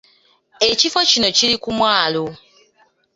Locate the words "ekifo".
0.69-0.99